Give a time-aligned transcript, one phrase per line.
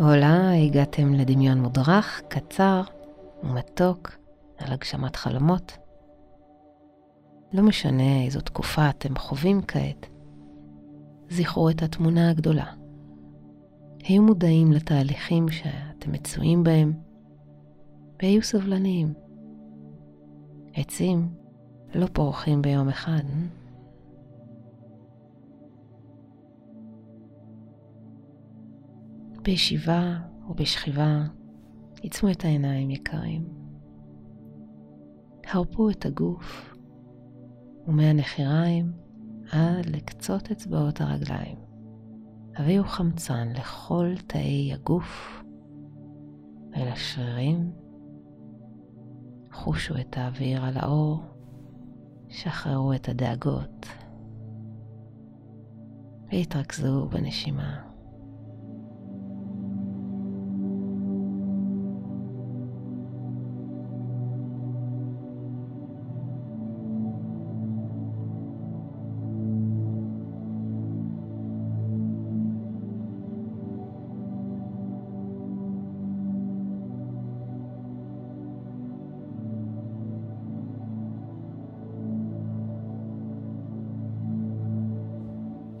[0.00, 2.82] הולה, הגעתם לדמיון מודרך, קצר
[3.42, 4.18] ומתוק
[4.58, 5.78] על הגשמת חלומות.
[7.52, 10.06] לא משנה איזו תקופה אתם חווים כעת,
[11.28, 12.64] זכרו את התמונה הגדולה.
[14.04, 16.92] היו מודעים לתהליכים שאתם מצויים בהם,
[18.22, 19.12] והיו סבלניים.
[20.74, 21.28] עצים
[21.94, 23.22] לא פורחים ביום אחד.
[29.42, 30.18] בישיבה
[30.48, 31.22] או בשכיבה,
[32.02, 33.48] עיצמו את העיניים יקרים.
[35.46, 36.74] הרפו את הגוף
[37.86, 38.92] ומהנחיריים
[39.52, 41.56] עד לקצות אצבעות הרגליים.
[42.56, 45.42] הביאו חמצן לכל תאי הגוף
[46.72, 47.72] ולשרירים.
[49.52, 51.20] חושו את האוויר על האור,
[52.28, 53.86] שחררו את הדאגות
[56.32, 57.89] והתרכזו בנשימה.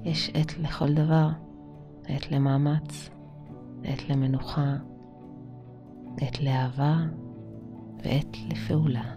[0.04, 1.28] יש עת לכל דבר,
[2.04, 3.10] עת למאמץ,
[3.84, 4.76] עת למנוחה,
[6.16, 6.96] עת לאהבה
[8.04, 9.14] ועת לפעולה.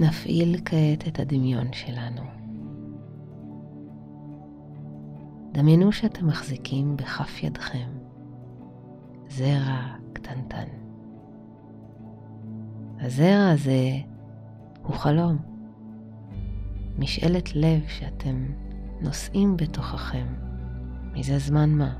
[0.00, 2.22] נפעיל כעת את הדמיון שלנו.
[5.52, 7.88] דמיינו שאתם מחזיקים בכף ידכם
[9.28, 10.68] זרע קטנטן.
[13.00, 13.90] הזרע הזה
[14.82, 15.36] הוא חלום,
[16.98, 18.46] משאלת לב שאתם
[19.04, 20.26] נושאים בתוככם
[21.12, 21.92] מזה זמן מה.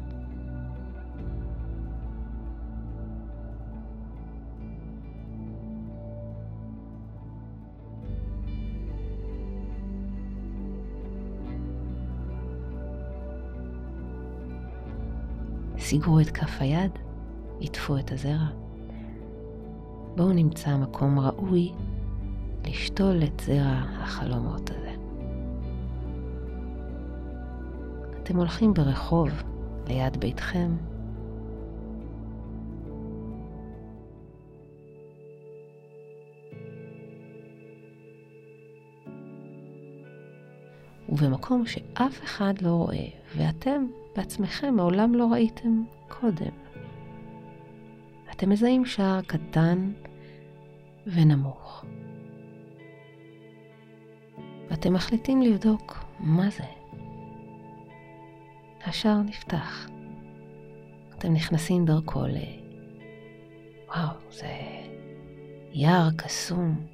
[15.78, 16.90] סיגרו את כף היד,
[17.60, 18.48] עטפו את הזרע.
[20.16, 21.72] בואו נמצא מקום ראוי
[22.66, 24.93] לשתול את זרע החלומות הזה.
[28.24, 29.28] אתם הולכים ברחוב
[29.86, 30.76] ליד ביתכם.
[41.08, 43.86] ובמקום שאף אחד לא רואה, ואתם
[44.16, 46.52] בעצמכם מעולם לא ראיתם קודם.
[48.30, 49.92] אתם מזהים שער קטן
[51.06, 51.84] ונמוך.
[54.70, 56.83] ואתם מחליטים לבדוק מה זה.
[58.86, 59.88] השער נפתח.
[61.18, 62.36] אתם נכנסים דרכו ל...
[63.88, 64.46] וואו, זה
[65.72, 66.86] יער קסום.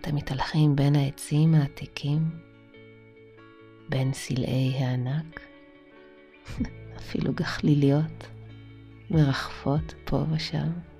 [0.00, 2.30] אתם מתהלכים בין העצים העתיקים,
[3.88, 5.40] בין סלעי הענק,
[6.98, 8.26] אפילו גחליליות
[9.10, 10.95] מרחפות פה ושם.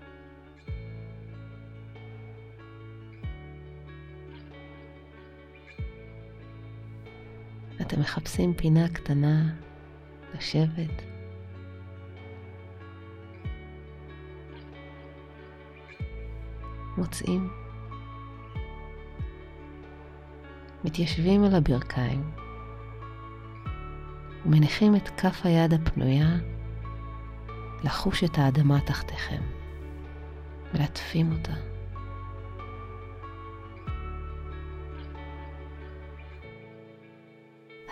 [7.86, 9.42] אתם מחפשים פינה קטנה
[10.34, 11.02] לשבת.
[16.96, 17.48] מוצאים.
[20.84, 22.30] מתיישבים על הברכיים
[24.46, 26.36] ומניחים את כף היד הפנויה
[27.84, 29.42] לחוש את האדמה תחתיכם
[30.74, 31.75] ולהטפים אותה.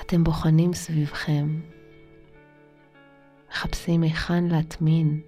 [0.07, 1.61] אתם בוחנים סביבכם,
[3.51, 5.21] מחפשים היכן להטמין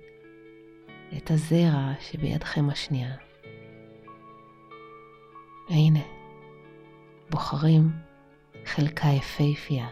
[1.16, 3.14] את הזרע שבידכם השנייה.
[5.70, 6.00] והנה,
[7.30, 7.90] בוחרים
[8.66, 9.88] חלקה יפהפייה.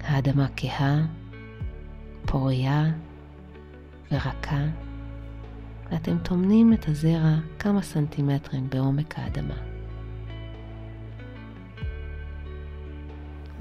[0.00, 1.06] האדמה כהה,
[2.26, 2.84] פוריה
[4.12, 4.64] ורכה,
[5.90, 9.75] ואתם טומנים את הזרע כמה סנטימטרים בעומק האדמה.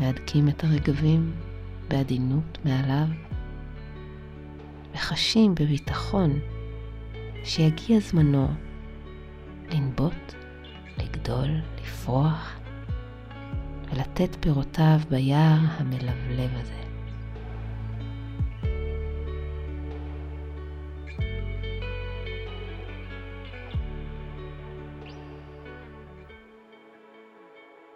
[0.06, 1.34] מהדקים את הרגבים
[1.88, 3.08] בעדינות מעליו,
[4.94, 6.40] וחשים בביטחון
[7.44, 8.48] שיגיע זמנו
[9.70, 10.34] לנבוט,
[10.98, 11.50] לגדול,
[11.82, 12.60] לפרוח
[13.92, 16.74] ולתת פירותיו ביער המלבלב הזה.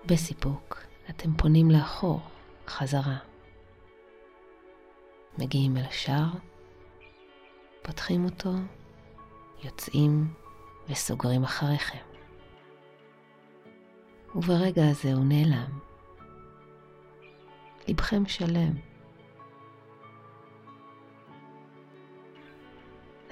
[0.05, 0.88] בסיפוק.
[1.19, 2.21] אתם פונים לאחור,
[2.67, 3.17] חזרה.
[5.37, 6.29] מגיעים אל השער,
[7.81, 8.49] פותחים אותו,
[9.63, 10.33] יוצאים
[10.89, 12.03] וסוגרים אחריכם.
[14.35, 15.79] וברגע הזה הוא נעלם.
[17.87, 18.71] לבכם שלם.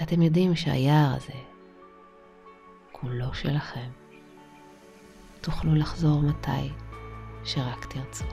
[0.01, 1.39] אתם יודעים שהיער הזה
[2.91, 3.89] כולו שלכם.
[5.41, 6.86] תוכלו לחזור מתי
[7.47, 8.25] שרק תרצו.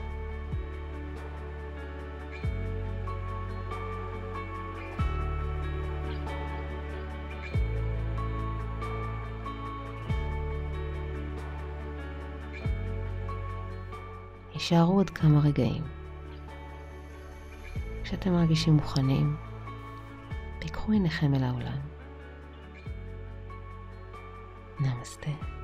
[14.53, 15.83] יישארו עוד כמה רגעים.
[18.03, 19.35] כשאתם מרגישים מוכנים,
[20.59, 21.79] פיקחו עיניכם אל העולם.
[24.79, 25.54] נמסטה.